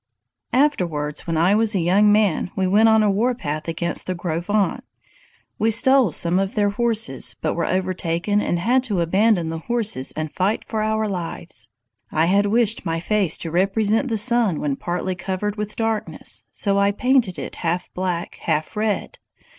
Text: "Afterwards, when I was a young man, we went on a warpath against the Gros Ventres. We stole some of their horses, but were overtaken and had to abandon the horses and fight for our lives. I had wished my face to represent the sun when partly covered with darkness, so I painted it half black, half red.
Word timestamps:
"Afterwards, 0.51 1.27
when 1.27 1.37
I 1.37 1.53
was 1.53 1.75
a 1.75 1.79
young 1.79 2.11
man, 2.11 2.49
we 2.55 2.65
went 2.65 2.89
on 2.89 3.03
a 3.03 3.11
warpath 3.11 3.67
against 3.67 4.07
the 4.07 4.15
Gros 4.15 4.45
Ventres. 4.47 4.81
We 5.59 5.69
stole 5.69 6.11
some 6.11 6.39
of 6.39 6.55
their 6.55 6.71
horses, 6.71 7.35
but 7.39 7.53
were 7.53 7.67
overtaken 7.67 8.41
and 8.41 8.57
had 8.57 8.81
to 8.85 9.01
abandon 9.01 9.49
the 9.49 9.59
horses 9.59 10.11
and 10.13 10.31
fight 10.33 10.65
for 10.67 10.81
our 10.81 11.07
lives. 11.07 11.69
I 12.11 12.25
had 12.25 12.47
wished 12.47 12.83
my 12.83 12.99
face 12.99 13.37
to 13.37 13.51
represent 13.51 14.07
the 14.07 14.17
sun 14.17 14.59
when 14.59 14.75
partly 14.75 15.13
covered 15.13 15.55
with 15.55 15.75
darkness, 15.75 16.45
so 16.51 16.79
I 16.79 16.91
painted 16.91 17.37
it 17.37 17.57
half 17.57 17.87
black, 17.93 18.39
half 18.41 18.75
red. 18.75 19.19